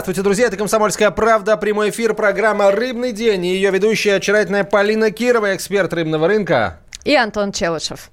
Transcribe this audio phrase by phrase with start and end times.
[0.00, 5.10] Здравствуйте, друзья, это «Комсомольская правда», прямой эфир, программа «Рыбный день» и ее ведущая очаровательная Полина
[5.10, 6.80] Кирова, эксперт рыбного рынка.
[7.04, 8.10] И Антон Челышев.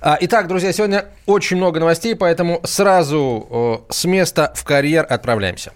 [0.00, 5.72] А, итак, друзья, сегодня очень много новостей, поэтому сразу с места в карьер отправляемся.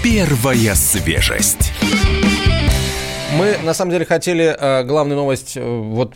[0.00, 1.72] Первая свежесть.
[3.34, 6.14] Мы, на самом деле, хотели э, главную новость э, вот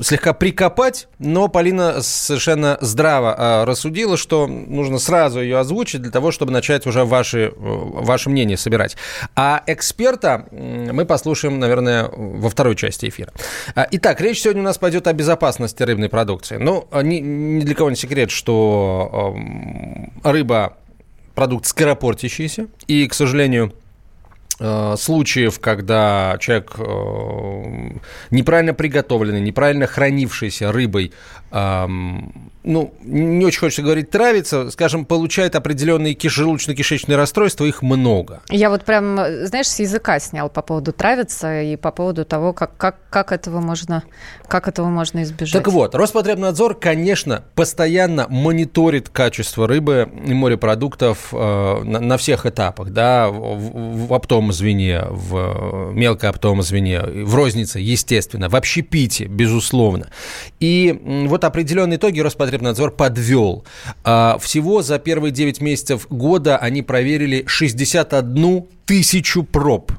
[0.00, 6.30] слегка прикопать, но Полина совершенно здраво э, рассудила, что нужно сразу ее озвучить для того,
[6.30, 8.96] чтобы начать уже ваши, э, ваше мнение собирать.
[9.34, 13.32] А эксперта э, мы послушаем, наверное, во второй части эфира.
[13.74, 16.58] А, итак, речь сегодня у нас пойдет о безопасности рыбной продукции.
[16.58, 19.34] Ну, ни, ни для кого не секрет, что
[20.24, 20.76] э, рыба
[21.34, 23.72] продукт скоропортящийся, и, к сожалению,
[24.58, 27.98] случаев, когда человек э,
[28.30, 31.12] неправильно приготовленный, неправильно хранившийся рыбой
[32.66, 38.42] ну, не очень хочется говорить травится, скажем, получает определенные киш- желудочно-кишечные расстройства, их много.
[38.50, 42.76] Я вот прям, знаешь, с языка снял по поводу травиться и по поводу того, как,
[42.76, 44.02] как, как, этого, можно,
[44.48, 45.52] как этого можно избежать.
[45.52, 52.90] Так вот, Роспотребнадзор, конечно, постоянно мониторит качество рыбы и морепродуктов э, на, на всех этапах,
[52.90, 54.12] да, в, в
[54.46, 60.08] оптовом звене, в мелкооптовом звене, в рознице, естественно, в общепите, безусловно.
[60.60, 63.64] И вот определенные итоги Роспотребнадзор подвел.
[64.04, 69.92] А, всего за первые 9 месяцев года они проверили 61 тысячу проб.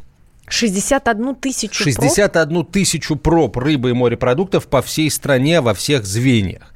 [0.50, 2.72] 61 тысячу 61 проб?
[2.72, 6.74] тысячу проб рыбы и морепродуктов по всей стране, во всех звеньях.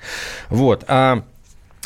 [0.49, 0.83] Вот.
[0.88, 1.23] А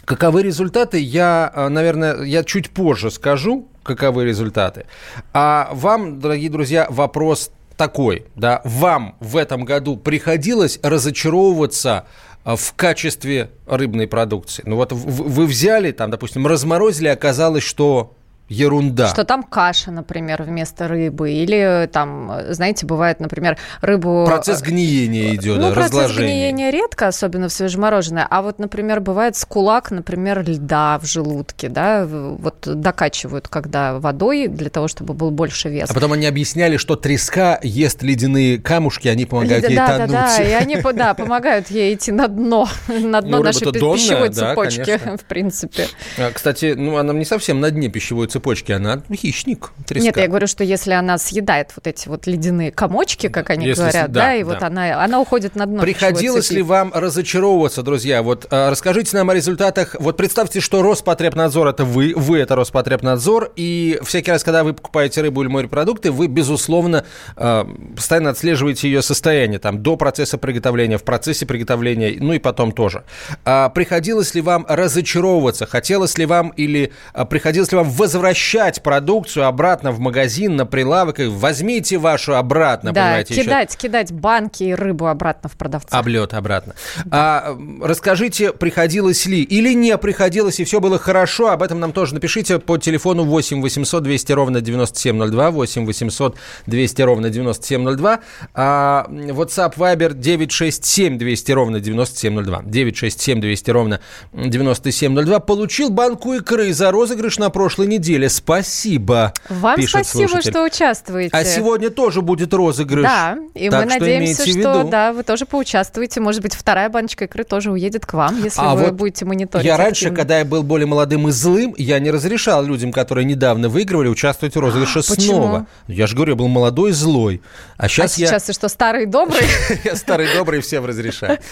[0.06, 4.86] каковы результаты, я, а, наверное, я чуть позже скажу, каковы результаты.
[5.34, 12.08] А вам, дорогие друзья, вопрос такой, да, вам в этом году приходилось разочаровываться
[12.44, 14.64] а, в качестве рыбной продукции.
[14.66, 18.15] Ну вот вы взяли, там, допустим, разморозили, оказалось, что
[18.48, 19.08] ерунда.
[19.08, 21.32] Что там каша, например, вместо рыбы.
[21.32, 24.26] Или там, знаете, бывает, например, рыбу...
[24.26, 26.52] Процесс гниения идет, ну, процесс разложение.
[26.52, 28.28] гниения редко, особенно в свежемороженое.
[28.30, 34.70] А вот, например, бывает скулак, например, льда в желудке, да, вот докачивают, когда водой, для
[34.70, 35.90] того, чтобы был больше вес.
[35.90, 39.72] А потом они объясняли, что треска ест ледяные камушки, они помогают Лед...
[39.72, 40.12] ей да, тонуть.
[40.12, 44.30] Да, да, и они да, помогают ей идти на дно, на дно ну, нашей пищевой
[44.30, 45.88] цепочки, да, в принципе.
[46.18, 48.35] А, кстати, ну, она не совсем на дне пищевой цепочки,
[48.76, 50.06] она хищник, треска.
[50.06, 53.82] Нет, я говорю, что если она съедает вот эти вот ледяные комочки, как они если,
[53.82, 54.50] говорят, да, да и да.
[54.50, 55.82] вот она, она уходит на дно.
[55.82, 58.22] Приходилось ли вам разочаровываться, друзья?
[58.22, 59.96] Вот а, расскажите нам о результатах.
[60.00, 65.22] Вот представьте, что Роспотребнадзор это вы, вы это Роспотребнадзор, и всякий раз, когда вы покупаете
[65.22, 71.04] рыбу или морепродукты, вы, безусловно, а, постоянно отслеживаете ее состояние, там, до процесса приготовления, в
[71.04, 73.04] процессе приготовления, ну и потом тоже.
[73.46, 75.66] А, приходилось ли вам разочаровываться?
[75.66, 80.66] Хотелось ли вам или а, приходилось ли вам возвращаться возвращать продукцию обратно в магазин, на
[80.66, 81.20] прилавок.
[81.20, 83.78] И возьмите вашу обратно, да, кидать, еще...
[83.78, 85.98] кидать банки и рыбу обратно в продавца.
[85.98, 86.74] Облет обратно.
[87.06, 87.46] Да.
[87.46, 92.16] А, расскажите, приходилось ли или не приходилось, и все было хорошо, об этом нам тоже
[92.16, 96.36] напишите по телефону 8 800 200 ровно 9702, 8 800
[96.66, 98.20] 200 ровно 9702,
[98.54, 104.00] а, WhatsApp Viber 967 200 ровно 9702, 967 200 ровно
[104.34, 105.40] 9702.
[105.42, 108.30] Получил банку икры за розыгрыш на прошлой неделе неделе.
[108.30, 109.34] Спасибо.
[109.50, 110.52] Вам спасибо, слушатель.
[110.52, 111.30] что участвуете.
[111.36, 113.04] А сегодня тоже будет розыгрыш.
[113.04, 116.20] Да, и так мы что надеемся, что да, вы тоже поучаствуете.
[116.20, 119.66] Может быть, вторая баночка икры тоже уедет к вам, если а вы вот будете мониторить.
[119.66, 123.70] Я раньше, когда я был более молодым и злым, я не разрешал людям, которые недавно
[123.70, 125.18] выигрывали, участвовать в розыгрыше Почему?
[125.18, 125.68] снова.
[125.88, 127.42] Я же говорю, я был молодой и злой.
[127.78, 128.28] А сейчас а я...
[128.28, 129.46] сейчас ты что, старый и добрый?
[129.84, 131.40] Я старый и добрый, всем разрешаю.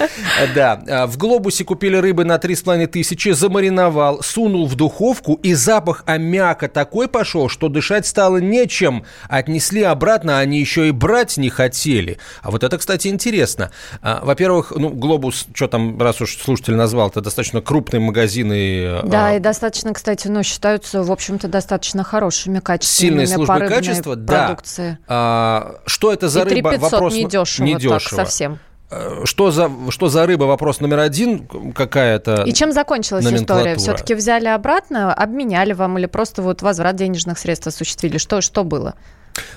[0.55, 0.81] Да.
[0.87, 6.52] А, в глобусе купили рыбы на 3,5 тысячи, замариновал, сунул в духовку, и запах аммиака
[6.53, 9.05] мрака такой пошел, что дышать стало нечем.
[9.27, 12.19] Отнесли обратно, они еще и брать не хотели.
[12.43, 13.71] А вот это, кстати, интересно.
[14.01, 19.01] А, во-первых, ну, Глобус, что там, раз уж слушатель назвал, это достаточно крупные магазины.
[19.03, 19.35] Да, а...
[19.35, 24.91] и достаточно, кстати, ну, считаются, в общем-то, достаточно хорошими, качественными Сильные службы качества, продукции.
[24.91, 24.97] да.
[25.07, 26.69] А, что это за и рыба?
[26.69, 27.99] 3 500 Вопрос недешево, недешево.
[27.99, 28.59] Так, совсем.
[28.93, 30.43] Э, что за, что за рыба?
[30.45, 32.43] Вопрос номер один какая-то.
[32.45, 33.75] И чем закончилась история?
[33.75, 38.17] Все-таки взяли обратно, обменяли вам или просто вот возврат денежных средств осуществили?
[38.17, 38.95] Что, что было?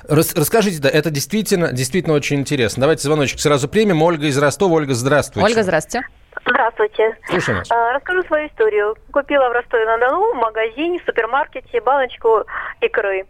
[0.09, 2.83] Рас, расскажите, да, это действительно, действительно очень интересно.
[2.83, 4.03] Давайте звоночек сразу примем.
[4.03, 4.75] Ольга из Ростова.
[4.75, 5.44] Ольга, здравствуйте.
[5.44, 6.06] Ольга, здравствуйте.
[6.47, 7.19] Здравствуйте.
[7.29, 7.71] Слушаем вас.
[7.71, 8.97] А, расскажу свою историю.
[9.12, 12.44] Купила в Ростове-на-Дону в магазине, в супермаркете баночку
[12.81, 13.27] икры.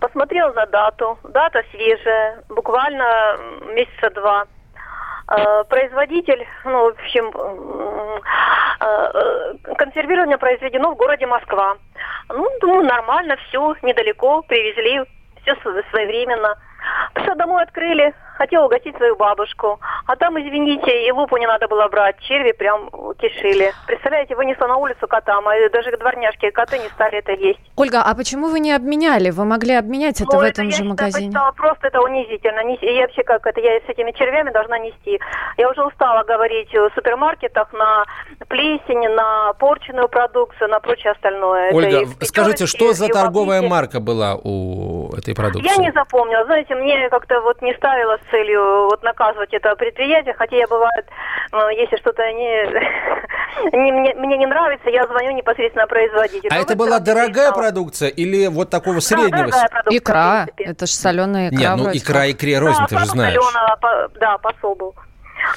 [0.00, 1.18] Посмотрела на дату.
[1.28, 3.38] Дата свежая, буквально
[3.74, 4.46] месяца два.
[5.28, 8.20] Э, производитель, ну, в общем, э,
[8.80, 11.76] э, консервирование произведено в городе Москва.
[12.28, 15.04] Ну, думаю, нормально, все, недалеко, привезли,
[15.42, 15.56] все
[15.90, 16.56] своевременно.
[17.14, 19.80] Пришла домой, открыли, хотела угостить свою бабушку.
[20.06, 23.72] А там, извините, и лупу не надо было брать, черви прям кишили.
[23.86, 27.60] Представляете, вынесла на улицу котам, а даже дворняжки и коты не стали это есть.
[27.76, 29.30] Ольга, а почему вы не обменяли?
[29.30, 31.26] Вы могли обменять это ну, в этом это, же я магазине?
[31.32, 32.60] Считаю, просто это унизительно.
[32.80, 35.18] Я вообще как это, я с этими червями должна нести.
[35.56, 38.04] Я уже устала говорить в супермаркетах на
[38.48, 41.72] плесень, на порченную продукцию, на прочее остальное.
[41.72, 45.68] Ольга, скажите, что за торговая марка была у этой продукции?
[45.68, 46.44] Я не запомнила.
[46.44, 51.06] Знаете, мне как-то вот не ставила целью вот наказывать это предприятие, хотя я бывает,
[51.52, 56.50] ну, если что-то не, не мне, мне не нравится, я звоню непосредственно производителю.
[56.52, 59.50] А это была дорогая продукция или вот такого среднего?
[59.50, 61.58] Да, продукция, икра, это же соленая икра.
[61.58, 63.34] Нет, ну икра икре рознь, да, ты же знаешь.
[63.34, 64.94] Соленая, по, да, посол был.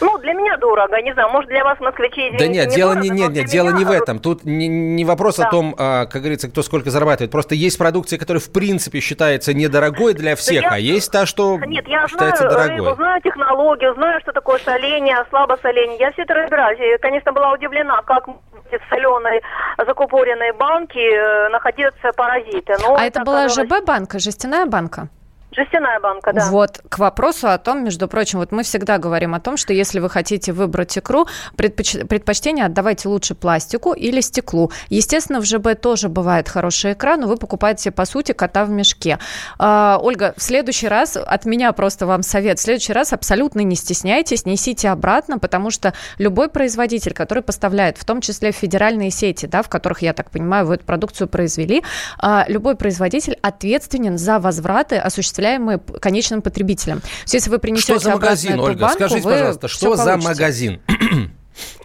[0.02, 3.04] Ну, для меня дорого, не знаю, может, для вас, москвичей, Да нет, не дело дорого,
[3.04, 3.78] не, нет, нет, дело меня...
[3.78, 4.20] не в этом.
[4.20, 5.48] Тут не, не вопрос да.
[5.48, 7.32] о том, а, как говорится, кто сколько зарабатывает.
[7.32, 10.94] Просто есть продукция, которая, в принципе, считается недорогой для всех, да а я...
[10.94, 12.86] есть та, что нет, я считается знаю дорогой.
[12.86, 15.98] Рыбу, знаю технологию, знаю, что такое соление, слабосоление.
[16.00, 16.80] Я все это разбираюсь.
[16.80, 19.42] Я, конечно, была удивлена, как в соленой
[19.78, 22.76] закупоренной банке э, находятся паразиты.
[22.82, 25.10] Но а это была ЖБ-банка, жестяная банка?
[25.52, 26.48] Жестяная банка, да.
[26.52, 30.00] Вот, к вопросу о том, между прочим, вот мы всегда говорим о том, что если
[30.00, 31.26] вы хотите выбрать икру,
[31.56, 31.98] предпоч...
[32.08, 34.72] предпочтение отдавайте лучше пластику или стеклу.
[34.90, 39.18] Естественно, в ЖБ тоже бывает хорошая икра, но вы покупаете, по сути, кота в мешке.
[39.58, 43.76] А, Ольга, в следующий раз, от меня просто вам совет, в следующий раз абсолютно не
[43.76, 49.64] стесняйтесь, несите обратно, потому что любой производитель, который поставляет, в том числе федеральные сети, да,
[49.64, 51.84] в которых, я так понимаю, вы эту продукцию произвели,
[52.20, 57.02] а, любой производитель ответственен за возвраты, осуществления осуществляемые конечным потребителем.
[57.22, 58.82] Есть, если вы принесете что за магазин, Ольга?
[58.82, 60.82] Банку, Скажите, пожалуйста, что за магазин?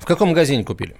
[0.00, 0.96] В каком магазине купили?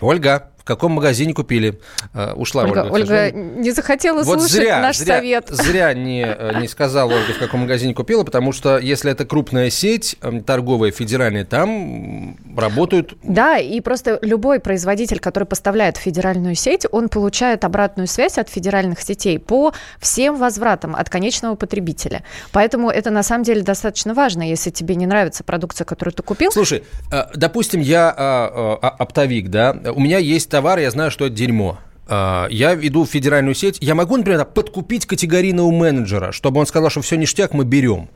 [0.00, 0.50] Ольга.
[0.64, 1.78] В каком магазине купили?
[2.14, 2.88] Uh, ушла Ольга.
[2.90, 5.48] Ольга, Ольга не захотела вот слушать зря, наш зря, совет.
[5.50, 9.68] Зря не, э, не сказала Ольга, в каком магазине купила, потому что если это крупная
[9.68, 13.12] сеть эм, торговая, федеральная, там работают...
[13.22, 18.48] Да, и просто любой производитель, который поставляет в федеральную сеть, он получает обратную связь от
[18.48, 22.24] федеральных сетей по всем возвратам от конечного потребителя.
[22.52, 26.50] Поэтому это на самом деле достаточно важно, если тебе не нравится продукция, которую ты купил.
[26.52, 31.34] Слушай, э, допустим, я э, оптовик, да, у меня есть товар, я знаю, что это
[31.34, 31.80] дерьмо.
[32.06, 36.90] А, я иду в федеральную сеть, я могу, например, подкупить категорийного менеджера, чтобы он сказал,
[36.90, 38.10] что все ништяк, мы берем.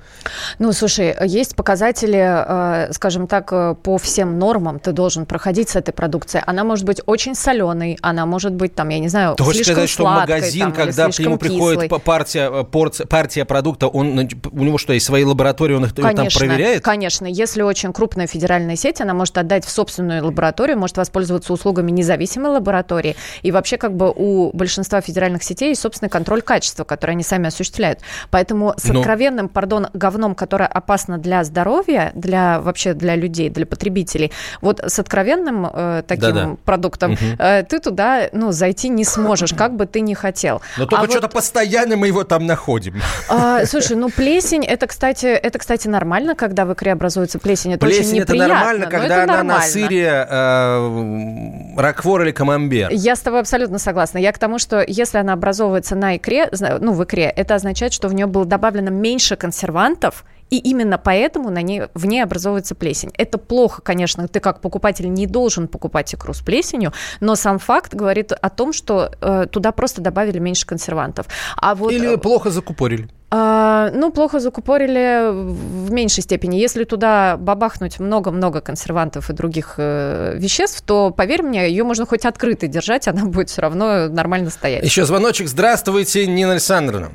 [0.59, 5.77] Ну, слушай, есть показатели, э, скажем так, э, по всем нормам ты должен проходить с
[5.77, 6.45] этой продукцией.
[6.47, 9.91] Она может быть очень соленой, она может быть, там, я не знаю, ты слишком сказать,
[9.91, 14.65] что сладкой, магазин, там, когда к нему приходит партия, э, порция, партия продукта, он, у
[14.65, 16.85] него что, есть свои лаборатории, он их конечно, там проверяет?
[16.85, 21.91] Конечно, если очень крупная федеральная сеть, она может отдать в собственную лабораторию, может воспользоваться услугами
[21.91, 27.13] независимой лаборатории и вообще как бы у большинства федеральных сетей есть собственный контроль качества, который
[27.13, 28.01] они сами осуществляют.
[28.31, 29.01] Поэтому с ну.
[29.01, 29.49] откровенным, Но...
[29.49, 35.67] пардон, говном, которое опасно для здоровья, для вообще для людей, для потребителей, вот с откровенным
[35.73, 36.57] э, таким Да-да.
[36.65, 37.21] продуктом угу.
[37.39, 40.61] э, ты туда, ну, зайти не сможешь, как бы ты ни хотел.
[40.77, 41.33] Но только а что-то вот...
[41.33, 43.01] постоянно мы его там находим.
[43.29, 47.75] А, слушай, ну плесень, это, кстати, это, кстати, нормально, когда в икре образуется плесень.
[47.75, 49.55] Это плесень очень это нормально, когда она нормально.
[49.55, 52.89] на сыре э, ракфор или камамбер.
[52.91, 54.19] Я с тобой абсолютно согласна согласна.
[54.19, 58.09] Я к тому, что если она образовывается на икре, ну, в икре, это означает, что
[58.09, 63.11] в нее было добавлено меньше консервантов, и именно поэтому на ней, в ней образовывается плесень.
[63.19, 67.95] Это плохо, конечно, ты как покупатель не должен покупать икру с плесенью, но сам факт
[67.95, 71.27] говорит о том, что э, туда просто добавили меньше консервантов.
[71.57, 73.09] А вот, Или плохо закупорили.
[73.31, 76.57] А, ну, плохо закупорили в меньшей степени.
[76.57, 82.25] Если туда бабахнуть много-много консервантов и других э, веществ, то, поверь мне, ее можно хоть
[82.25, 84.83] открытой держать, она будет все равно нормально стоять.
[84.83, 85.49] Еще звоночек.
[85.49, 87.11] Здравствуйте, Нина Александровна.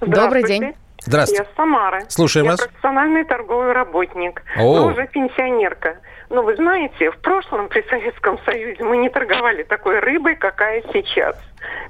[0.00, 0.74] Добрый день.
[1.04, 1.44] Здравствуйте.
[1.48, 2.04] Я Самара.
[2.08, 2.60] Слушаем я вас.
[2.60, 4.42] профессиональный торговый работник.
[4.56, 4.76] О.
[4.76, 5.96] Но уже пенсионерка.
[6.30, 11.36] Но вы знаете, в прошлом при Советском Союзе мы не торговали такой рыбой, какая сейчас.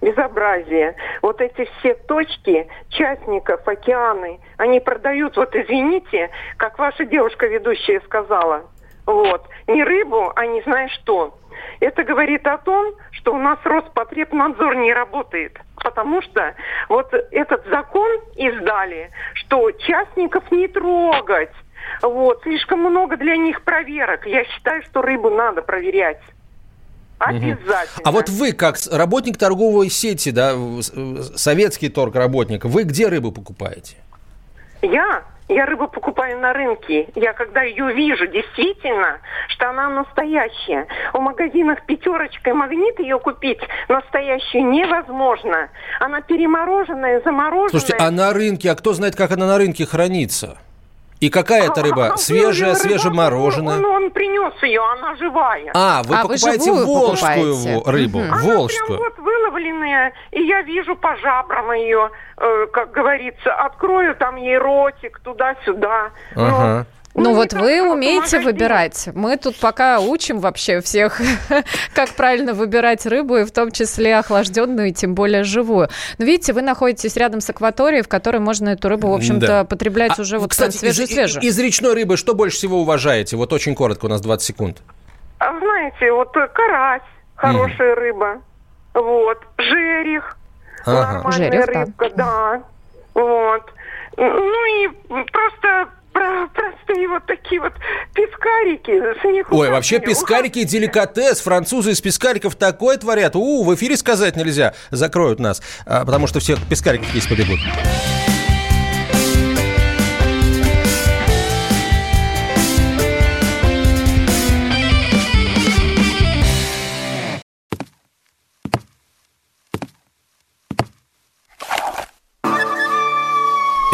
[0.00, 0.94] Безобразие.
[1.22, 8.64] Вот эти все точки частников, океаны, они продают, вот извините, как ваша девушка ведущая сказала,
[9.06, 11.34] вот, не рыбу, а не знаешь что.
[11.80, 15.58] Это говорит о том, что у нас Роспотребнадзор не работает.
[15.76, 16.54] Потому что
[16.88, 21.52] вот этот закон издали, что частников не трогать.
[22.02, 24.26] Вот, слишком много для них проверок.
[24.26, 26.20] Я считаю, что рыбу надо проверять.
[27.18, 28.02] Обязательно.
[28.04, 30.54] А вот вы, как работник торговой сети, да,
[31.34, 33.96] советский торг работник, вы где рыбу покупаете?
[34.82, 35.24] Я?
[35.48, 37.08] Я рыбу покупаю на рынке.
[37.14, 39.18] Я когда ее вижу, действительно,
[39.48, 40.86] что она настоящая.
[41.14, 45.70] В магазинах пятерочка и магнит ее купить настоящую невозможно.
[46.00, 47.70] Она перемороженная, замороженная.
[47.70, 50.58] Слушайте, а на рынке, а кто знает, как она на рынке хранится?
[51.20, 52.14] И какая это рыба?
[52.16, 53.78] Свежая, свежемороженая?
[53.78, 55.70] Он, он принес ее, она живая.
[55.74, 57.90] А, вы а покупаете вы волжскую покупаете.
[57.90, 58.18] рыбу?
[58.20, 58.38] Угу.
[58.42, 58.98] Волжскую.
[59.00, 64.36] Она прям вот выловленная, и я вижу по жабрам ее, э, как говорится, открою там
[64.36, 66.10] ей ротик туда-сюда.
[66.36, 66.86] Ага.
[67.18, 69.08] Ну, ну вот вы умеете выбирать.
[69.14, 71.20] Мы тут пока учим вообще всех,
[71.94, 75.88] как правильно выбирать рыбу, и в том числе охлажденную, и тем более живую.
[76.18, 79.64] Но видите, вы находитесь рядом с акваторией, в которой можно эту рыбу, в общем-то, да.
[79.64, 81.42] потреблять а, уже вот кстати, свежую-свежую.
[81.42, 83.36] Из, из речной рыбы что больше всего уважаете?
[83.36, 84.82] Вот очень коротко, у нас 20 секунд.
[85.38, 87.02] А знаете, вот карась,
[87.34, 88.00] хорошая mm.
[88.00, 88.42] рыба,
[88.94, 90.36] вот, жерех,
[90.84, 91.12] ага.
[91.12, 92.16] нормальная жерех, рыбка, да.
[92.16, 92.62] да,
[93.14, 93.62] вот.
[94.16, 97.72] Ну и просто про простые вот такие вот
[98.12, 99.20] пескарики.
[99.20, 101.40] С них Ой, вообще пескарики деликатес.
[101.40, 103.36] Французы из пескариков такое творят.
[103.36, 104.74] У, в эфире сказать нельзя.
[104.90, 105.62] Закроют нас.
[105.86, 107.60] А, потому что все пескариков здесь побегут.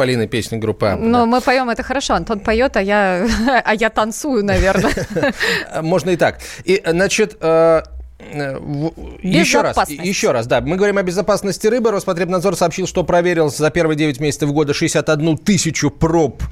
[0.00, 0.96] Полиной песню группы А.
[0.96, 2.14] Ну, мы поем это хорошо.
[2.14, 3.26] Антон поет, а я,
[3.66, 4.94] а я танцую, наверное.
[5.82, 6.38] Можно и так.
[6.64, 7.82] И, значит, э,
[9.22, 10.60] еще раз, еще раз, да.
[10.60, 11.90] Мы говорим о безопасности рыбы.
[11.90, 16.42] Роспотребнадзор сообщил, что проверил за первые 9 месяцев года 61 тысячу проб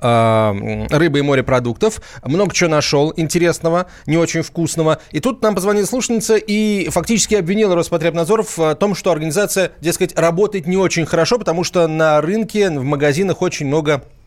[0.00, 2.00] э, рыбы и морепродуктов.
[2.22, 5.00] Много чего нашел интересного, не очень вкусного.
[5.10, 10.66] И тут нам позвонила слушательница и фактически обвинила Роспотребнадзор в том, что организация, дескать, работает
[10.66, 14.23] не очень хорошо, потому что на рынке, в магазинах очень много э,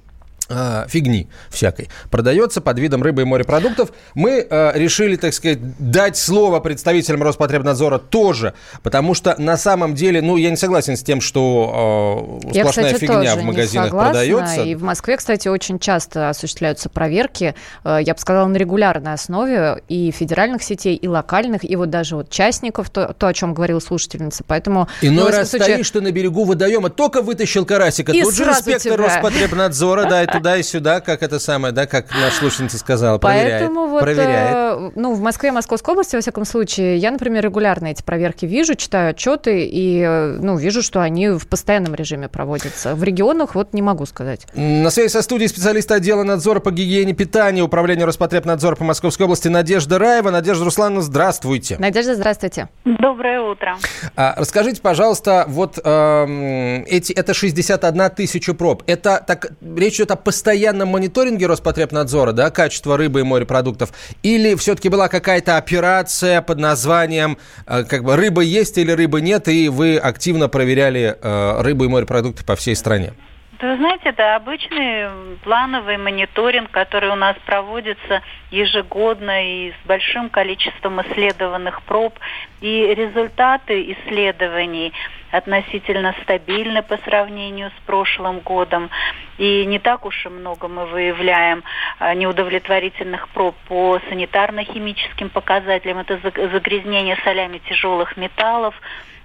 [0.87, 3.91] фигни всякой продается под видом рыбы и морепродуктов.
[4.15, 10.21] Мы э, решили, так сказать, дать слово представителям Роспотребнадзора тоже, потому что на самом деле,
[10.21, 14.11] ну, я не согласен с тем, что э, сплошная я, кстати, фигня в магазинах согласна,
[14.11, 14.63] продается.
[14.63, 19.81] И в Москве, кстати, очень часто осуществляются проверки, э, я бы сказала, на регулярной основе
[19.87, 23.79] и федеральных сетей, и локальных, и вот даже вот частников, то, то о чем говорила
[23.79, 24.43] слушательница.
[24.45, 24.87] Поэтому...
[25.01, 25.73] Иной раз случае...
[25.73, 28.97] стоишь ты на берегу водоема, только вытащил карасика, и тут же инспектор тебя...
[28.97, 33.61] Роспотребнадзора, да, это туда и сюда, как это самое, да, как наш слушательница сказала, проверяет.
[33.61, 34.55] Поэтому вот, проверяет.
[34.55, 38.75] Э, ну, в Москве, Московской области, во всяком случае, я, например, регулярно эти проверки вижу,
[38.75, 42.95] читаю отчеты и, э, ну, вижу, что они в постоянном режиме проводятся.
[42.95, 44.47] В регионах вот не могу сказать.
[44.53, 49.47] На связи со студией специалиста отдела надзора по гигиене питания Управления Роспотребнадзора по Московской области
[49.47, 50.31] Надежда Раева.
[50.31, 51.77] Надежда Руслановна, здравствуйте.
[51.79, 52.69] Надежда, здравствуйте.
[52.85, 53.77] Доброе утро.
[54.15, 58.83] А, расскажите, пожалуйста, вот э, эти, это 61 тысяча проб.
[58.87, 63.91] Это так, речь идет о постоянном мониторинге Роспотребнадзора, да, качества рыбы и морепродуктов,
[64.23, 69.47] или все-таки была какая-то операция под названием э, как бы рыба есть или рыбы нет,
[69.47, 73.13] и вы активно проверяли э, рыбу и морепродукты по всей стране?
[73.61, 81.01] Вы знаете, это обычный плановый мониторинг, который у нас проводится ежегодно и с большим количеством
[81.01, 82.19] исследованных проб.
[82.59, 84.91] И результаты исследований
[85.31, 88.89] относительно стабильны по сравнению с прошлым годом.
[89.37, 91.63] И не так уж и много мы выявляем
[91.99, 95.99] а, неудовлетворительных проб по санитарно-химическим показателям.
[95.99, 98.75] Это загрязнение солями тяжелых металлов,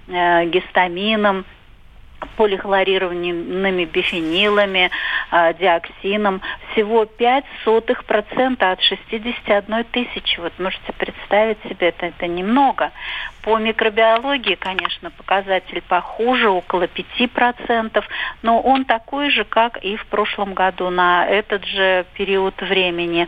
[0.07, 1.45] э, гистамином,
[2.37, 4.91] полихлорированными бифенилами,
[5.31, 10.39] э, диоксином всего 5 сотых процента от 61 тысячи.
[10.39, 12.91] Вот можете представить себе, это, это немного.
[13.43, 18.03] По микробиологии, конечно, показатель похуже, около 5%,
[18.41, 23.27] но он такой же, как и в прошлом году на этот же период времени.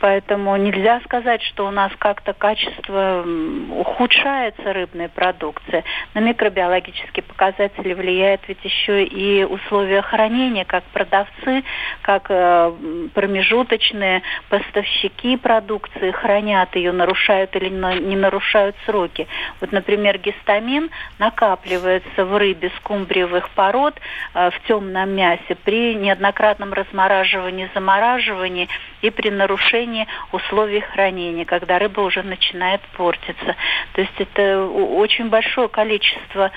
[0.00, 3.24] Поэтому нельзя сказать, что у нас как-то качество
[3.70, 5.84] ухудшается рыбной продукции.
[6.14, 8.15] На микробиологические показатели влияет
[8.48, 11.64] ведь еще и условия хранения, как продавцы,
[12.02, 12.72] как э,
[13.14, 19.26] промежуточные поставщики продукции хранят ее, нарушают или не нарушают сроки.
[19.60, 23.94] Вот, например, гистамин накапливается в рыбе скумбриевых пород
[24.34, 28.68] э, в темном мясе при неоднократном размораживании, замораживании
[29.02, 33.56] и при нарушении условий хранения, когда рыба уже начинает портиться.
[33.92, 36.50] То есть это очень большое количество Э,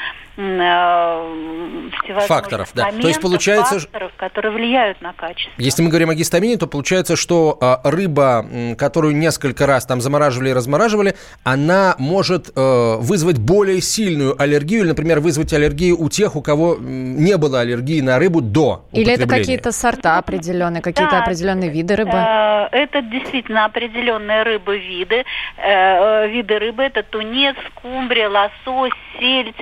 [2.27, 2.91] факторов, да.
[2.91, 5.51] то есть получается, факторов, которые влияют на качество.
[5.57, 8.45] Если мы говорим о гистамине, то получается, что а, рыба,
[8.77, 14.89] которую несколько раз там замораживали и размораживали, она может э, вызвать более сильную аллергию, или,
[14.89, 19.27] например, вызвать аллергию у тех, у кого не было аллергии на рыбу до Или это
[19.27, 22.15] какие-то сорта определенные, какие-то да, определенные виды рыбы?
[22.15, 25.25] Э, это действительно определенные рыбы виды.
[25.57, 29.55] Виды рыбы это тунец, скумбрия, лосось, сельдь,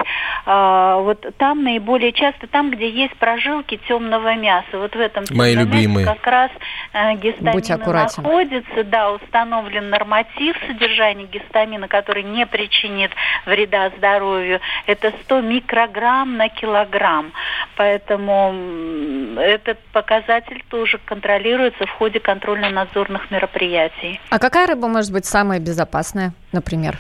[1.02, 6.06] вот там наиболее часто, там, где есть прожилки темного мяса, вот в этом Мои любимые.
[6.06, 6.52] как раз
[6.94, 13.12] э, гистамин находится, да, установлен норматив содержания гистамина, который не причинит
[13.46, 17.32] вреда здоровью, это 100 микрограмм на килограмм,
[17.76, 24.20] поэтому этот показатель тоже контролируется в ходе контрольно-надзорных мероприятий.
[24.30, 26.98] А какая рыба может быть самая безопасная, например?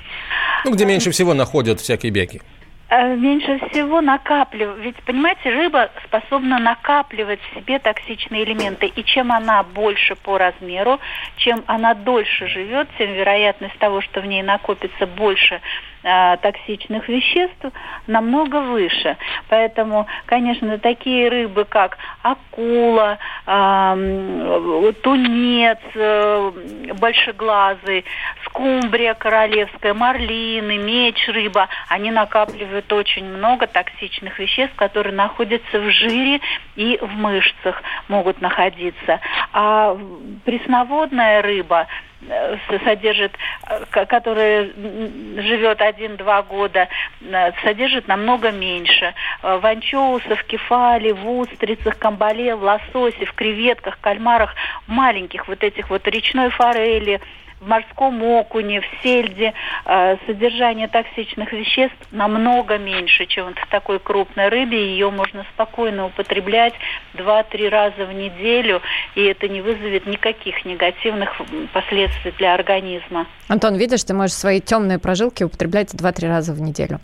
[0.65, 2.41] Ну, где меньше всего находят всякие беки.
[2.89, 4.79] Э, меньше всего накапливать.
[4.79, 8.87] Ведь, понимаете, рыба способна накапливать в себе токсичные элементы.
[8.87, 10.99] И чем она больше по размеру,
[11.35, 15.59] чем она дольше живет, тем вероятность того, что в ней накопится больше
[16.03, 17.65] токсичных веществ,
[18.05, 19.17] намного выше.
[19.49, 26.51] Поэтому, конечно, такие рыбы, как акула, э, тунец, э,
[26.99, 28.05] большеглазый,
[28.45, 36.39] скумбрия королевская, марлины, меч, рыба, они накапливают очень много токсичных веществ, которые находятся в жире
[36.75, 39.19] и в мышцах могут находиться.
[39.59, 39.97] А
[40.45, 41.87] пресноводная рыба
[42.21, 43.31] э, содержит,
[43.67, 46.87] э, которая живет один-два года,
[47.21, 49.15] э, содержит намного меньше.
[49.41, 54.53] В анчоусах, кефале, в устрицах, камбале, в лососе, в креветках, кальмарах,
[54.85, 57.19] маленьких вот этих вот речной форели,
[57.59, 59.53] в морском окуне, в сельде
[59.85, 64.91] э, содержание токсичных веществ намного меньше, чем в такой крупной рыбе.
[64.91, 66.73] Ее можно спокойно употреблять
[67.15, 68.81] 2-3 раза в неделю,
[69.15, 71.29] и это не вызовет никаких негативных
[71.73, 73.27] последствий для организма.
[73.47, 76.99] Антон, видишь, ты можешь свои темные прожилки употреблять 2-3 раза в неделю.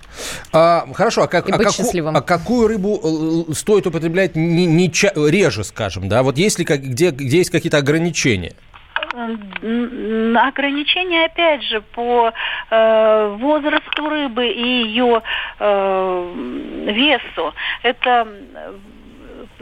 [0.51, 5.13] А, хорошо, а, как, а, каку, а какую рыбу э, стоит употреблять не, не ча-
[5.15, 6.21] реже, скажем, да?
[6.21, 8.53] Вот есть ли как, где, где есть какие-то ограничения?
[9.13, 12.33] Ограничения, опять же, по
[12.69, 15.21] э, возрасту рыбы и ее
[15.59, 16.33] э,
[16.87, 17.53] весу.
[17.83, 18.27] Это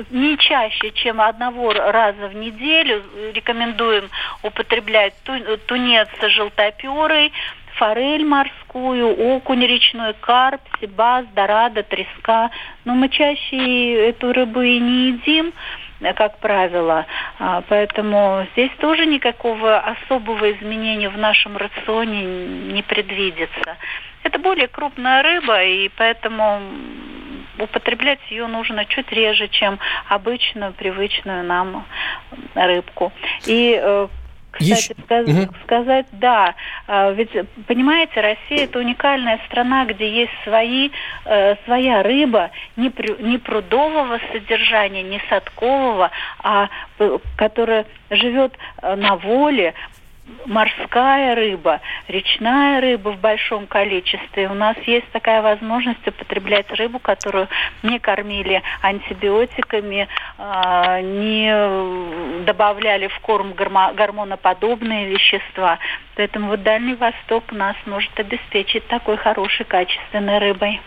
[0.10, 4.10] не чаще, чем одного раза в неделю рекомендуем
[4.42, 5.14] употреблять
[5.68, 7.34] тунец желтоперый,
[7.76, 12.52] форель морскую, окунь речной, карп, сибас, дорадо, треска.
[12.86, 15.54] Но мы чаще эту рыбу и не едим,
[16.14, 17.06] как правило.
[17.40, 22.24] А, поэтому здесь тоже никакого особого изменения в нашем рационе
[22.74, 23.78] не предвидится.
[24.24, 26.62] Это более крупная рыба, и поэтому
[27.58, 31.86] употреблять ее нужно чуть реже, чем обычную, привычную нам
[32.56, 33.12] рыбку.
[33.46, 34.08] И э,
[34.52, 34.96] кстати, Еще...
[35.06, 35.28] сказ...
[35.28, 35.56] угу.
[35.64, 36.56] сказать, да,
[36.88, 37.32] а, ведь,
[37.68, 40.90] понимаете, Россия это уникальная страна, где есть свои,
[41.26, 43.16] э, своя рыба, не, при...
[43.22, 46.12] не прудового содержания, не садкового,
[46.44, 46.70] а
[47.38, 49.74] которая живет э, на воле,
[50.46, 54.48] морская рыба, речная рыба в большом количестве.
[54.50, 57.48] У нас есть такая возможность употреблять рыбу, которую
[57.84, 65.80] не кормили антибиотиками, а, не добавляли в корм гормоноподобные вещества.
[66.16, 70.82] Поэтому вот Дальний Восток нас может обеспечить такой хорошей, качественной рыбой.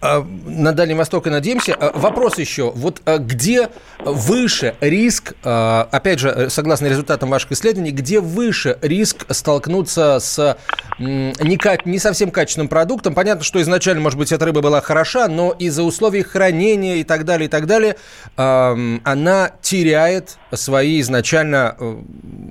[0.00, 1.74] А, на Дальний Восток и надеемся.
[1.74, 2.70] А, вопрос еще.
[2.70, 10.56] Вот где выше риск, опять же, согласно результатам ваших исследований, где выше риск столкнуться с
[10.98, 13.14] не, не совсем качественным продуктом.
[13.14, 17.24] Понятно, что изначально, может быть, эта рыба была хороша, но из-за условий хранения и так
[17.24, 17.96] далее, и так далее,
[18.36, 21.96] она теряет свои изначально э,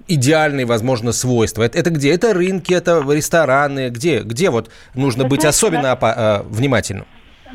[0.07, 1.63] идеальные, возможно, свойства.
[1.63, 2.11] Это, это где?
[2.11, 6.43] Это рынки, это рестораны, где, где вот нужно Вы быть знаете, особенно да?
[6.47, 7.07] внимательным?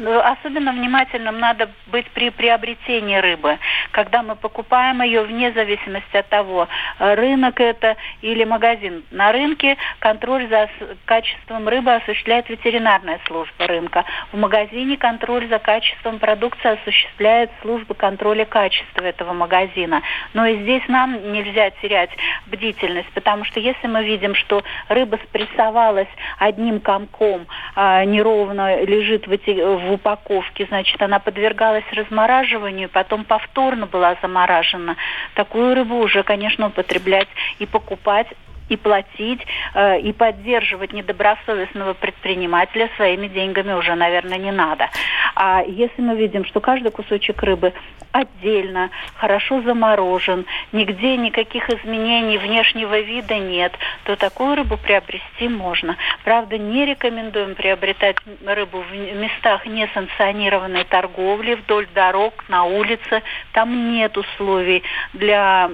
[0.03, 3.59] Ну, особенно внимательным надо быть при приобретении рыбы.
[3.91, 9.05] Когда мы покупаем ее, вне зависимости от того, э, рынок это или магазин.
[9.11, 10.71] На рынке контроль за
[11.05, 14.07] качеством рыбы осуществляет ветеринарная служба рынка.
[14.33, 20.01] В магазине контроль за качеством продукции осуществляет служба контроля качества этого магазина.
[20.33, 22.11] Но и здесь нам нельзя терять
[22.47, 26.09] бдительность, потому что если мы видим, что рыба спрессовалась
[26.39, 34.17] одним комком, а неровно лежит в, в упаковке, значит, она подвергалась размораживанию, потом повторно была
[34.23, 34.97] заморажена.
[35.35, 38.29] Такую рыбу уже, конечно, употреблять и покупать
[38.71, 44.89] и платить, э, и поддерживать недобросовестного предпринимателя своими деньгами уже, наверное, не надо.
[45.35, 47.73] А если мы видим, что каждый кусочек рыбы
[48.13, 53.73] отдельно, хорошо заморожен, нигде никаких изменений внешнего вида нет,
[54.05, 55.97] то такую рыбу приобрести можно.
[56.25, 63.23] Правда, не рекомендуем приобретать рыбу в местах несанкционированной торговли, вдоль дорог, на улице.
[63.53, 65.71] Там нет условий для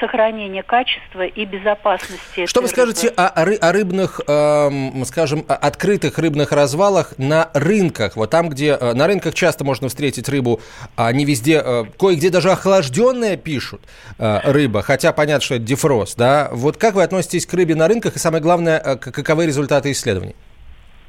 [0.00, 2.46] сохранения качества и безопасности.
[2.46, 4.70] Что вы скажете о, о рыбных, э,
[5.04, 8.16] скажем, открытых рыбных развалах на рынках?
[8.16, 10.60] Вот там, где э, на рынках часто можно встретить рыбу,
[10.96, 13.82] а не везде, э, кое-где даже охлажденная пишут
[14.18, 16.48] э, рыба, хотя понятно, что это дефрост, да?
[16.52, 20.36] Вот как вы относитесь к рыбе на рынках и самое главное, э, каковы результаты исследований?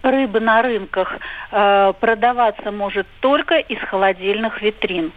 [0.04, 1.18] Рыба на рынках
[1.52, 5.12] э, продаваться может только из холодильных витрин.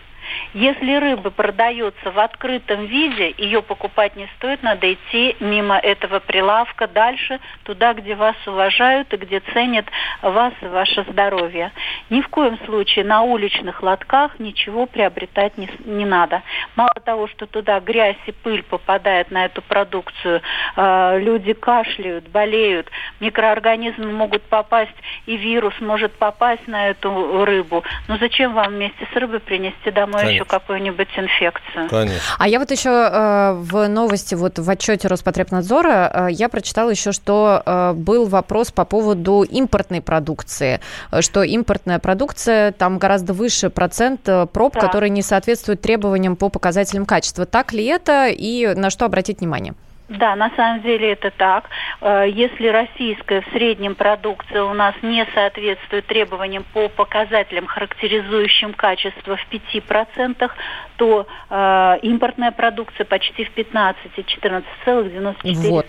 [0.54, 6.88] Если рыба продается в открытом виде, ее покупать не стоит, надо идти мимо этого прилавка
[6.88, 9.86] дальше, туда, где вас уважают и где ценят
[10.22, 11.72] вас и ваше здоровье.
[12.10, 16.42] Ни в коем случае на уличных лотках ничего приобретать не, не надо.
[16.76, 20.42] Мало того, что туда грязь и пыль попадает на эту продукцию,
[20.76, 22.88] э, люди кашляют, болеют,
[23.20, 24.90] микроорганизмы могут попасть,
[25.26, 27.84] и вирус может попасть на эту рыбу.
[28.08, 30.34] Но зачем вам вместе с рыбой принести домой Конечно.
[30.34, 31.88] еще какую-нибудь инфекцию.
[31.88, 32.20] Конечно.
[32.38, 37.12] А я вот еще э, в новости, вот в отчете Роспотребнадзора, э, я прочитала еще,
[37.12, 40.80] что э, был вопрос по поводу импортной продукции,
[41.20, 44.80] что импортная продукция, там гораздо выше процент э, проб, да.
[44.80, 47.46] которые не соответствуют требованиям по показателям качества.
[47.46, 49.74] Так ли это и на что обратить внимание?
[50.10, 51.70] Да, на самом деле это так.
[52.00, 59.36] Э, если российская в среднем продукция у нас не соответствует требованиям по показателям, характеризующим качество
[59.36, 60.50] в 5%,
[60.96, 65.68] то э, импортная продукция почти в 15, 14,94%.
[65.70, 65.86] Вот.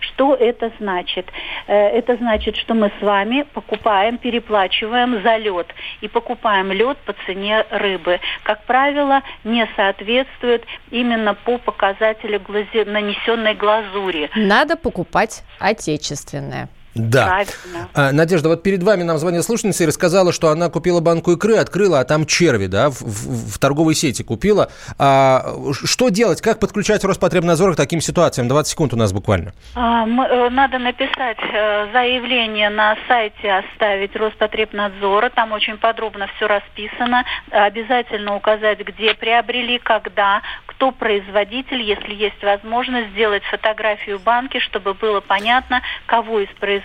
[0.00, 1.30] Что это значит?
[1.66, 5.66] Э, это значит, что мы с вами покупаем, переплачиваем за лед
[6.00, 8.18] и покупаем лед по цене рыбы.
[8.44, 12.61] Как правило, не соответствует именно по показателю глази...
[12.86, 14.30] нанесенной глазури.
[14.34, 16.68] Надо покупать отечественное.
[16.94, 17.26] Да.
[17.26, 17.88] Правильно.
[17.94, 21.56] А, Надежда, вот перед вами нам звонила слушательница и рассказала, что она купила банку икры,
[21.56, 24.70] открыла, а там черви, да, в, в, в торговой сети купила.
[24.98, 26.42] А, что делать?
[26.42, 28.48] Как подключать Роспотребнадзор к таким ситуациям?
[28.48, 29.54] 20 секунд у нас буквально.
[29.74, 35.30] А, мы, э, надо написать э, заявление на сайте оставить Роспотребнадзора.
[35.30, 37.24] Там очень подробно все расписано.
[37.50, 45.20] Обязательно указать, где приобрели, когда, кто производитель, если есть возможность, сделать фотографию банки, чтобы было
[45.20, 46.81] понятно, кого из производителей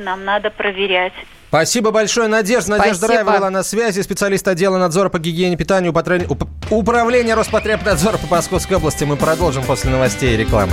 [0.00, 1.12] нам надо проверять.
[1.48, 2.78] Спасибо большое, Надежда.
[2.78, 3.24] Надежда Спасибо.
[3.24, 5.92] Раева была на связи, специалист отдела надзора по гигиене питания
[6.70, 9.04] управления Роспотребнадзора по Московской области.
[9.04, 10.72] Мы продолжим после новостей и рекламы.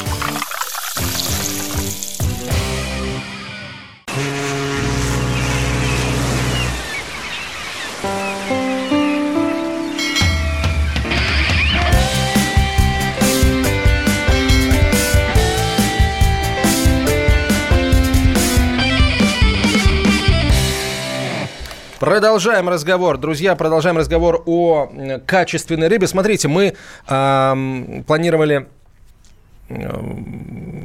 [22.21, 24.91] Продолжаем разговор, друзья, продолжаем разговор о
[25.25, 26.05] качественной рыбе.
[26.05, 26.75] Смотрите, мы
[27.07, 28.67] э, планировали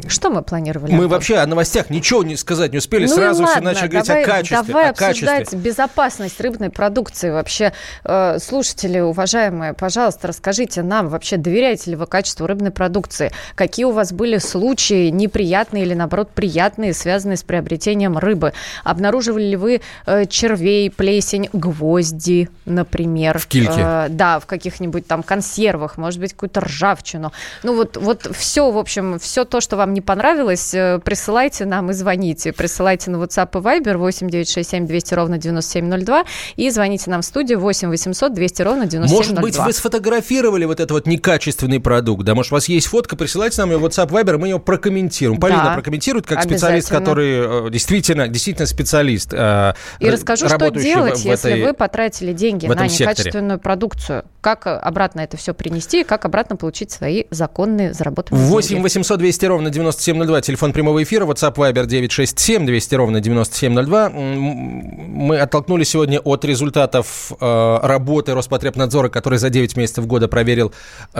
[0.09, 0.93] что мы планировали?
[0.93, 3.07] Мы вообще о новостях ничего не сказать не успели.
[3.07, 4.67] Ну Сразу ладно, все начали говорить давай, о качестве.
[4.67, 5.59] Давай о обсуждать качестве.
[5.59, 7.31] безопасность рыбной продукции.
[7.31, 7.73] Вообще,
[8.05, 13.33] э, слушатели, уважаемые, пожалуйста, расскажите нам, вообще доверяете ли вы качеству рыбной продукции?
[13.55, 18.53] Какие у вас были случаи неприятные или, наоборот, приятные, связанные с приобретением рыбы?
[18.85, 23.39] Обнаруживали ли вы э, червей, плесень, гвозди, например?
[23.39, 23.73] В кильке?
[23.77, 27.33] Э, да, в каких-нибудь там консервах, может быть, какую-то ржавчину.
[27.63, 31.91] Ну вот, вот все, в общем, все то, что вам не понравилось, э, присылайте нам
[31.91, 32.53] и звоните.
[32.53, 36.25] Присылайте на WhatsApp и Viber 8 967 200 ровно 9702
[36.57, 39.17] и звоните нам в студию 8 800 200 ровно 9702.
[39.17, 42.35] Может быть, вы сфотографировали вот этот вот некачественный продукт, да?
[42.35, 45.41] Может, у вас есть фотка, присылайте нам ее в WhatsApp, Viber, мы ее прокомментируем.
[45.41, 49.33] Полина да, прокомментирует как специалист, который э, действительно, действительно специалист.
[49.33, 53.59] Э, и расскажу, что делать, в, в если вы потратили деньги на некачественную секторе.
[53.59, 54.25] продукцию.
[54.43, 58.83] Как обратно это все принести и как обратно получить свои законные заработанные 8 деньги.
[58.83, 64.11] 800 200 ровно 9702, телефон прямого эфира, WhatsApp Viber 967 200 ровно 9702.
[64.11, 70.73] Мы оттолкнулись сегодня от результатов э, работы Роспотребнадзора, который за 9 месяцев года проверил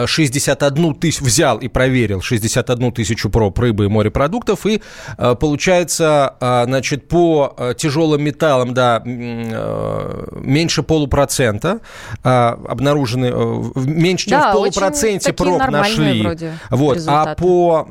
[0.05, 4.65] 61 э, тысячу, взял и проверил 61 тысячу проб рыбы и морепродуктов.
[4.65, 4.81] И
[5.17, 11.79] э, получается, значит, по тяжелым металлам, да, меньше полупроцента
[12.23, 13.31] обнаружены,
[13.75, 16.27] меньше, чем да, в полупроценте проб нашли.
[16.69, 17.87] Вот, а по,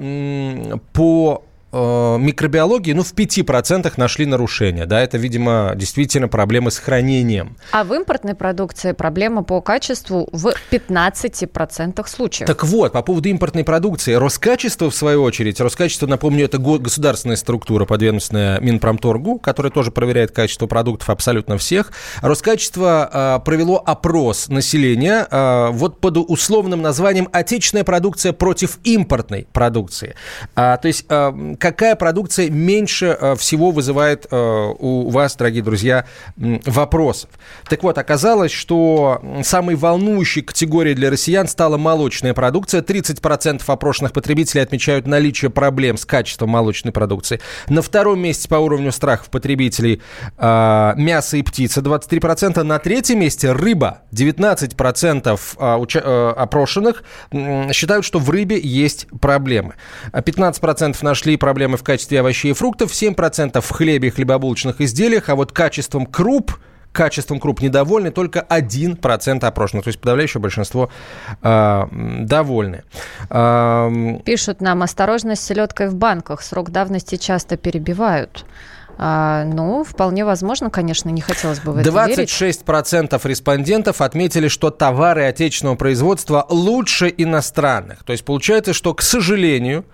[0.92, 1.42] по
[2.18, 4.86] микробиологии, ну, в 5% нашли нарушения.
[4.86, 7.56] Да, это, видимо, действительно проблемы с хранением.
[7.72, 12.46] А в импортной продукции проблема по качеству в 15% случаев.
[12.46, 14.14] Так вот, по поводу импортной продукции.
[14.14, 20.66] Роскачество, в свою очередь, Роскачество, напомню, это государственная структура, подведомственная Минпромторгу, которая тоже проверяет качество
[20.66, 21.92] продуктов абсолютно всех.
[22.22, 30.14] Роскачество э, провело опрос населения э, вот под условным названием «Отечественная продукция против импортной продукции».
[30.54, 36.06] А, то есть э, какая продукция меньше э, всего вызывает э, у вас, дорогие друзья,
[36.36, 37.28] вопросов.
[37.68, 42.82] Так вот, оказалось, что самой волнующей категорией для россиян стала молочная продукция.
[42.82, 47.40] 30% опрошенных потребителей отмечают наличие проблем с качеством молочной продукции.
[47.68, 50.00] На втором месте по уровню страхов потребителей
[50.38, 52.62] э, мясо и птица 23%.
[52.62, 54.02] На третьем месте рыба.
[54.12, 57.02] 19% опрошенных
[57.72, 59.74] считают, что в рыбе есть проблемы.
[60.12, 65.36] 15% нашли проблемы в качестве овощей и фруктов, 7% в хлебе и хлебобулочных изделиях, а
[65.36, 66.58] вот качеством круп
[66.90, 69.84] качеством круп недовольны только 1% опрошенных.
[69.84, 70.90] То есть подавляющее большинство
[71.42, 71.86] э,
[72.22, 72.82] довольны.
[73.30, 76.42] Э, Пишут нам, осторожность с селедкой в банках.
[76.42, 78.44] Срок давности часто перебивают.
[78.98, 83.24] А, ну, вполне возможно, конечно, не хотелось бы в это 26% верить.
[83.24, 88.02] респондентов отметили, что товары отечественного производства лучше иностранных.
[88.04, 89.84] То есть получается, что, к сожалению,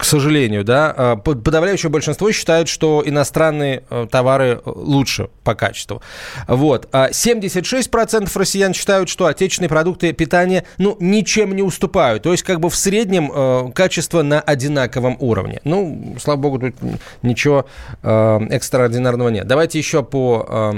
[0.00, 6.00] к сожалению, да, а, подавляющее большинство считают, что иностранные э, товары лучше по качеству.
[6.46, 6.88] Вот.
[6.92, 12.22] 76% а россиян считают, что отечественные продукты питания, ну, ничем не уступают.
[12.22, 15.60] То есть, как бы в среднем э, качество на одинаковом уровне.
[15.64, 16.74] Ну, слава богу, тут
[17.22, 17.66] ничего
[18.02, 19.46] э, экстраординарного нет.
[19.46, 20.74] Давайте еще по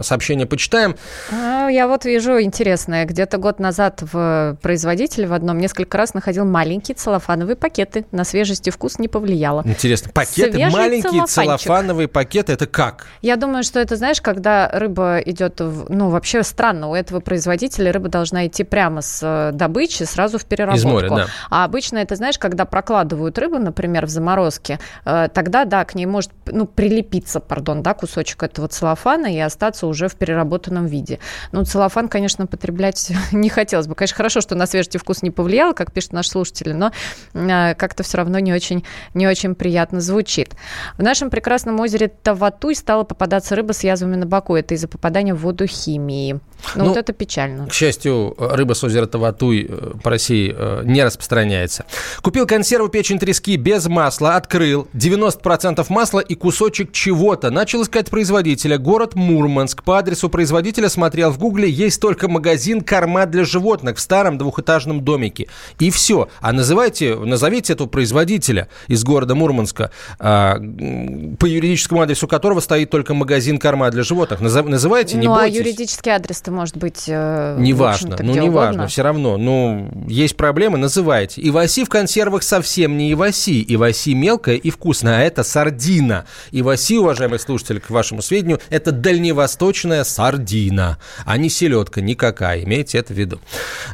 [0.00, 0.96] сообщению почитаем.
[1.30, 3.04] А, я вот вижу интересное.
[3.04, 8.06] Где-то год назад в производитель одном несколько раз находил маленькие целлофановые пакеты.
[8.12, 9.62] На свежесть и вкус не повлияло.
[9.64, 13.06] Интересно, пакеты, Свежий маленькие целлофановые пакеты, это как?
[13.22, 17.92] Я думаю, что это, знаешь, когда рыба идет, в, ну, вообще странно, у этого производителя
[17.92, 20.88] рыба должна идти прямо с э, добычи сразу в переработку.
[20.88, 21.26] Из моря, да.
[21.50, 26.06] А обычно это, знаешь, когда прокладывают рыбу, например, в заморозке, э, тогда, да, к ней
[26.06, 31.18] может, ну, прилепиться, пардон, да, кусочек этого целлофана и остаться уже в переработанном виде.
[31.52, 33.94] Ну, целлофан, конечно, потреблять не хотелось бы.
[33.94, 36.92] Конечно, хорошо, что на свежий вкус не повлияло, как пишут наши слушатели, но
[37.32, 38.84] э, как-то все равно не очень,
[39.14, 40.54] не очень приятно звучит.
[40.96, 44.54] В нашем прекрасном озере Таватуй стала попадаться рыба с язвами на боку.
[44.54, 46.40] Это из-за попадания в воду химии.
[46.74, 47.66] Ну, ну, вот это печально.
[47.66, 51.84] К счастью, рыба с озера Таватуй э, по России э, не распространяется.
[52.22, 57.50] Купил консерву печень трески без масла, открыл 90% масла и кусочек чего-то.
[57.50, 58.78] Начал искать производителя.
[58.78, 59.82] Город Мурманск.
[59.82, 61.68] По адресу производителя смотрел в гугле.
[61.68, 65.48] Есть только магазин корма для животных в старом двухэтажном домике.
[65.78, 66.28] И все.
[66.40, 70.56] А называйте, назовите этого производителя из города Мурманска, а,
[71.38, 74.40] по юридическому адресу которого стоит только магазин корма для животных.
[74.40, 75.56] Называйте, не ну, бойтесь.
[75.56, 77.04] а юридический адрес-то может быть...
[77.08, 79.36] Э, неважно, ну неважно, все равно.
[79.36, 81.46] Ну, есть проблемы, называйте.
[81.46, 83.64] Иваси в консервах совсем не иваси.
[83.68, 86.24] Иваси мелкая и вкусная, а это сардина.
[86.52, 92.64] Иваси, уважаемый слушатель, к вашему сведению, это дальневосточная сардина, а не селедка никакая.
[92.64, 93.40] Имейте это в виду.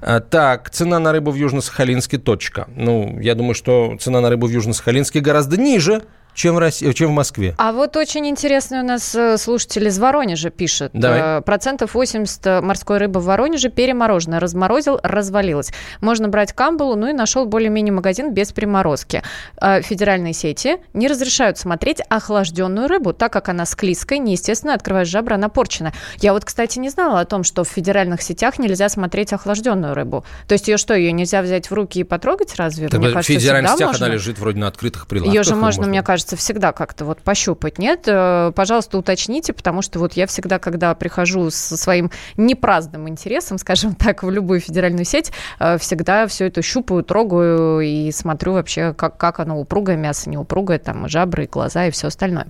[0.02, 2.68] А, так, цена на рыбу в Южно-Сахалинске точка.
[2.76, 6.02] Ну, я думаю, что цена на рыбу в Южно-Сахалинске гораздо ниже,
[6.40, 7.54] чем в, России, чем в Москве.
[7.58, 10.90] А вот очень интересный у нас э, слушатель из Воронежа пишет.
[10.94, 11.38] Давай.
[11.38, 14.40] Э, процентов 80 морской рыбы в Воронеже перемороженная.
[14.40, 15.70] Разморозил, развалилась.
[16.00, 19.22] Можно брать камбалу, ну и нашел более-менее магазин без приморозки.
[19.60, 25.34] Э, федеральные сети не разрешают смотреть охлажденную рыбу, так как она склизкая, неестественно, открываешь жабра,
[25.34, 25.92] она порчена.
[26.20, 30.24] Я вот, кстати, не знала о том, что в федеральных сетях нельзя смотреть охлажденную рыбу.
[30.48, 32.88] То есть ее что, ее нельзя взять в руки и потрогать разве?
[32.88, 34.06] Так мне кажется, в федеральных сетях можно.
[34.06, 35.34] она лежит вроде на открытых прилавках.
[35.34, 37.78] Ее же можно, можно, мне кажется, кажется, всегда как-то вот пощупать.
[37.78, 43.58] Нет, э, пожалуйста, уточните, потому что вот я всегда, когда прихожу со своим непраздным интересом,
[43.58, 48.94] скажем так, в любую федеральную сеть, э, всегда все это щупаю, трогаю и смотрю вообще,
[48.94, 52.46] как, как оно упругое, мясо не упругое, там жабры, глаза и все остальное.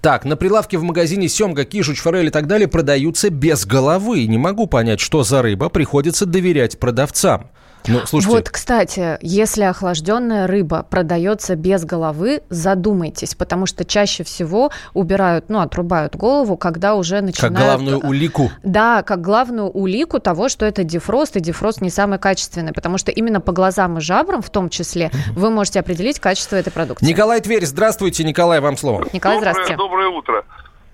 [0.00, 4.26] Так, на прилавке в магазине семга, кишуч, форель и так далее продаются без головы.
[4.26, 7.50] Не могу понять, что за рыба, приходится доверять продавцам.
[7.88, 8.36] Ну, слушайте.
[8.36, 15.60] Вот, кстати, если охлажденная рыба продается без головы, задумайтесь, потому что чаще всего убирают, ну,
[15.60, 17.56] отрубают голову, когда уже начинают...
[17.56, 18.50] Как главную улику.
[18.62, 23.10] Да, как главную улику того, что это дефрост, и дефрост не самый качественный, потому что
[23.10, 27.06] именно по глазам и жабрам, в том числе, вы можете определить качество этой продукции.
[27.06, 28.24] Николай Тверь, здравствуйте.
[28.24, 29.06] Николай, вам слово.
[29.12, 29.76] Николай, доброе, здравствуйте.
[29.76, 30.44] Доброе утро.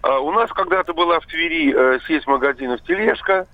[0.02, 3.46] А, у нас когда-то была в Твери э, сеть магазинов «Тележка»,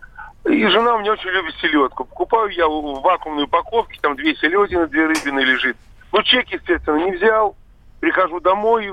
[0.48, 2.04] и жена у меня очень любит селедку.
[2.04, 5.76] Покупаю я в вакуумной упаковке, там две селедины, две рыбины лежит.
[6.12, 7.56] Ну, чек, естественно, не взял.
[8.00, 8.90] Прихожу домой,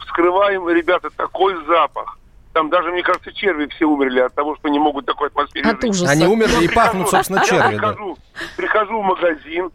[0.00, 2.18] вскрываем, ребята, такой запах.
[2.52, 5.84] Там даже, мне кажется, черви все умерли от того, что не могут такой атмосфере от
[5.84, 6.10] ужаса.
[6.10, 7.76] Они умерли и пахнут, собственно, черви.
[7.76, 8.40] Прихожу, да.
[8.56, 9.70] прихожу в магазин,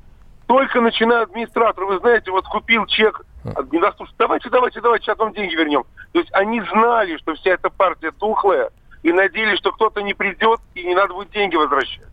[0.47, 3.21] только начинаю администратор, вы знаете, вот купил чек,
[3.71, 5.84] недоступный, давайте, давайте, давайте, сейчас вам деньги вернем.
[6.12, 8.71] То есть они знали, что вся эта партия тухлая,
[9.04, 12.11] и надеялись, что кто-то не придет и не надо будет деньги возвращать.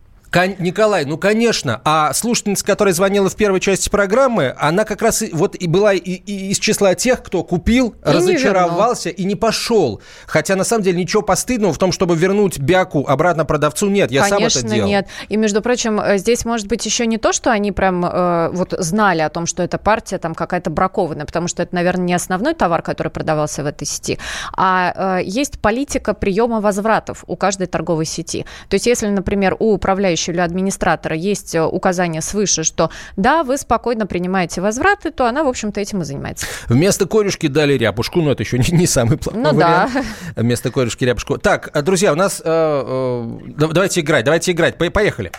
[0.59, 1.81] Николай, ну конечно.
[1.83, 5.93] А слушательница, которая звонила в первой части программы, она как раз и, вот и была
[5.93, 10.01] и, и из числа тех, кто купил, и разочаровался не и не пошел.
[10.27, 14.11] Хотя на самом деле ничего постыдного в том, чтобы вернуть бяку обратно продавцу, нет.
[14.11, 14.87] Я конечно, сам это делал.
[14.87, 15.07] нет.
[15.29, 18.73] И между прочим, э, здесь может быть еще не то, что они прям э, вот
[18.77, 22.53] знали о том, что эта партия там какая-то бракованная, потому что это, наверное, не основной
[22.53, 24.19] товар, который продавался в этой сети,
[24.55, 28.45] а э, есть политика приема возвратов у каждой торговой сети.
[28.69, 33.43] То есть, если, например, у управляющего управляющего или администратора есть э, указание свыше, что да,
[33.43, 36.45] вы спокойно принимаете возвраты, то она, в общем-то, этим и занимается.
[36.67, 39.93] Вместо корюшки дали ряпушку, но это еще не, не самый плохой ну, вариант.
[39.93, 40.03] Да.
[40.35, 41.37] Вместо корюшки ряпушку.
[41.37, 42.41] Так, э, друзья, у нас...
[42.43, 44.77] Э, э, давайте играть, давайте играть.
[44.77, 45.31] Поехали.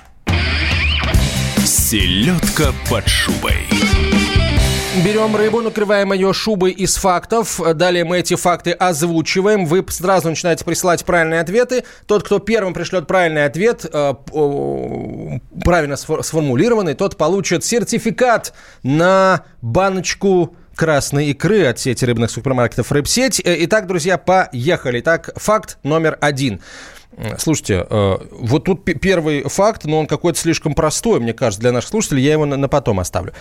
[1.64, 3.66] Селедка под шубой.
[4.96, 7.61] Берем рыбу, накрываем ее шубой из фактов.
[7.76, 9.64] Далее мы эти факты озвучиваем.
[9.64, 11.85] Вы сразу начинаете присылать правильные ответы.
[12.07, 14.14] Тот, кто первым пришлет правильный ответ, э,
[15.64, 23.40] правильно сформулированный, тот получит сертификат на баночку красной икры от сети рыбных супермаркетов «Рыбсеть».
[23.44, 24.98] Э, итак, друзья, поехали.
[24.98, 26.61] Итак, факт номер один.
[27.38, 31.90] Слушайте, э, вот тут первый факт, но он какой-то слишком простой, мне кажется, для наших
[31.90, 32.23] слушателей.
[32.23, 33.33] Я его на потом оставлю.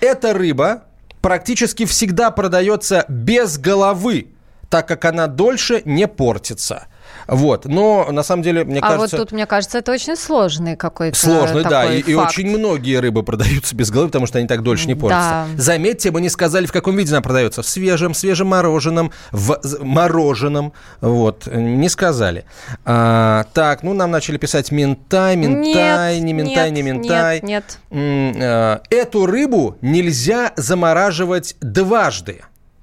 [0.00, 0.84] Эта рыба
[1.20, 4.28] практически всегда продается без головы,
[4.68, 6.88] так как она дольше не портится.
[7.32, 7.64] Вот.
[7.64, 9.16] Но на самом деле, мне а кажется...
[9.16, 11.92] А вот тут, мне кажется, это очень сложный какой-то Сложный, да.
[11.92, 15.46] И, и очень многие рыбы продаются без головы, потому что они так дольше не портятся.
[15.50, 15.62] Да.
[15.62, 17.62] Заметьте, мы не сказали, в каком виде она продается.
[17.62, 20.74] В свежем, свежем мороженом, в мороженом.
[21.00, 21.46] Вот.
[21.46, 22.44] Не сказали.
[22.84, 27.40] А, так, ну нам начали писать ментай, ментай, нет, не ментай, нет, не ментай.
[27.42, 28.82] Нет, нет.
[28.90, 32.42] Эту рыбу нельзя замораживать дважды,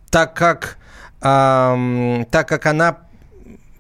[0.10, 0.78] так как,
[1.22, 1.78] а,
[2.32, 2.98] так как она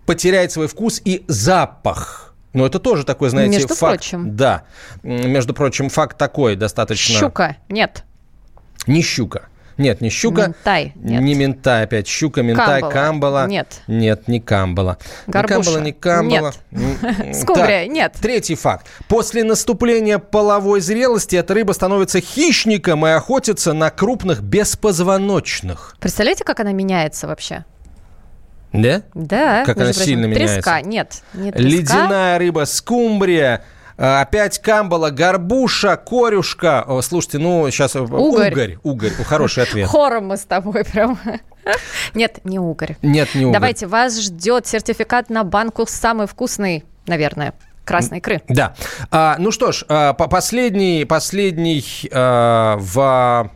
[0.09, 2.33] потеряет свой вкус и запах.
[2.53, 3.99] Но это тоже такой, знаете, Между факт.
[3.99, 4.35] прочим.
[4.35, 4.63] Да.
[5.03, 7.13] Между прочим, факт такой достаточно...
[7.13, 7.57] Щука.
[7.69, 8.05] Нет.
[8.87, 9.43] Не щука.
[9.77, 10.47] Нет, не щука.
[10.47, 10.93] Ментай.
[10.95, 11.21] Нет.
[11.21, 12.07] Не ментай опять.
[12.07, 12.91] Щука, ментай, камбала.
[12.91, 13.47] камбала.
[13.47, 13.81] Нет.
[13.85, 14.97] Нет, не камбала.
[15.27, 15.79] Горбуша.
[15.79, 17.13] Не камбала, не камбала.
[17.29, 17.35] Нет.
[17.35, 17.85] Скумбрия.
[17.85, 18.15] Нет.
[18.19, 18.87] Третий факт.
[19.07, 25.95] После наступления половой зрелости эта рыба становится хищником и охотится на крупных беспозвоночных.
[25.99, 27.63] Представляете, как она меняется вообще?
[28.73, 29.03] Да?
[29.13, 29.63] Да.
[29.65, 30.55] Как она сильно меняется.
[30.55, 31.23] Треска, нет.
[31.33, 31.69] Не треска.
[31.69, 33.63] Ледяная рыба, скумбрия,
[33.97, 36.83] а, Опять камбала, горбуша, корюшка.
[36.87, 37.95] О, слушайте, ну сейчас...
[37.95, 38.53] Э, угорь.
[38.53, 39.11] Угорь, угорь.
[39.25, 39.87] Хороший ответ.
[39.89, 41.19] Хором мы с тобой прям.
[42.13, 42.95] Нет, не угорь.
[43.01, 43.53] Нет, не угорь.
[43.53, 47.53] Давайте, вас ждет сертификат на банку самый вкусный наверное
[47.83, 48.41] красной икры.
[48.47, 48.75] Да.
[49.11, 53.51] А, ну что ж, а, последний, последний а, в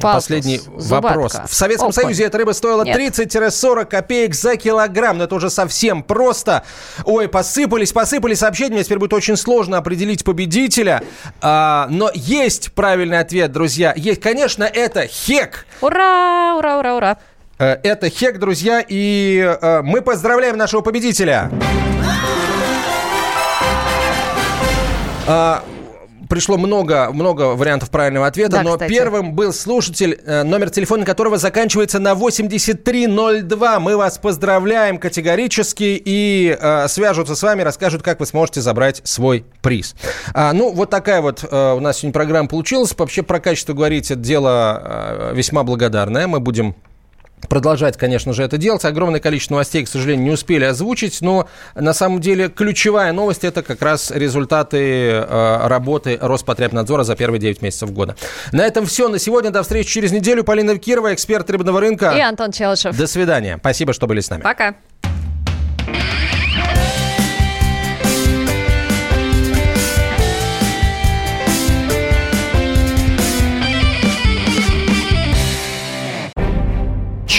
[0.00, 1.18] Палтус, Последний зубатка.
[1.18, 1.36] вопрос.
[1.48, 2.02] В Советском Окунь.
[2.04, 5.18] Союзе эта рыба стоила 30-40 копеек за килограмм.
[5.18, 6.64] Но это уже совсем просто.
[7.04, 8.74] Ой, посыпались, посыпались сообщения.
[8.74, 11.02] Мне теперь будет очень сложно определить победителя.
[11.40, 13.92] А, но есть правильный ответ, друзья.
[13.96, 15.66] Есть, конечно, это хек.
[15.80, 17.18] Ура, ура, ура, ура.
[17.58, 18.84] Э, это хек, друзья.
[18.86, 21.50] И э, мы поздравляем нашего победителя.
[26.32, 28.88] Пришло много, много вариантов правильного ответа, да, но кстати.
[28.90, 33.80] первым был слушатель, э, номер телефона которого заканчивается на 8302.
[33.80, 39.44] Мы вас поздравляем категорически и э, свяжутся с вами, расскажут, как вы сможете забрать свой
[39.60, 39.94] приз.
[40.32, 42.94] А, ну, вот такая вот э, у нас сегодня программа получилась.
[42.96, 46.26] Вообще про качество говорить, это дело э, весьма благодарное.
[46.28, 46.74] Мы будем
[47.48, 48.84] продолжать, конечно же, это делать.
[48.84, 53.62] Огромное количество новостей, к сожалению, не успели озвучить, но на самом деле ключевая новость– это
[53.62, 58.16] как раз результаты э, работы Роспотребнадзора за первые 9 месяцев года.
[58.52, 59.08] На этом все.
[59.08, 59.50] На сегодня.
[59.50, 60.44] До встречи через неделю.
[60.44, 62.14] Полина Кирова, эксперт рыбного рынка.
[62.16, 62.96] И Антон Челышев.
[62.96, 63.58] До свидания.
[63.58, 64.42] Спасибо, что были с нами.
[64.42, 64.74] Пока.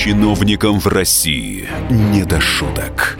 [0.03, 3.17] Чиновникам в России не до шуток.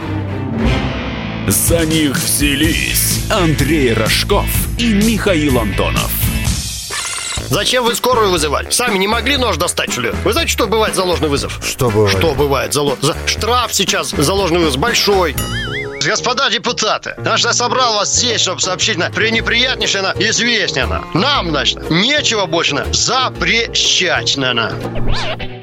[1.48, 6.12] За них взялись Андрей Рожков и Михаил Антонов.
[7.48, 8.70] Зачем вы скорую вызывали?
[8.70, 10.12] Сами не могли нож достать, что ли?
[10.26, 11.58] Вы знаете, что бывает за ложный вызов?
[11.66, 12.18] Что бывает?
[12.18, 12.98] Что бывает за, ло...
[13.02, 13.16] за...
[13.28, 15.38] Штраф сейчас за ложный вызов большой.
[16.06, 21.06] Господа депутаты, наш я собрал вас здесь, чтобы сообщить на пренеприятнейшее на известнее на.
[21.14, 24.54] Нам, значит, нечего больше на запрещать на.
[24.54, 25.62] на.